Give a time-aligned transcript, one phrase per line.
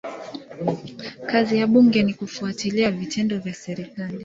[1.31, 4.19] Kazi ya bunge ni kufuatilia vitendo vya serikali.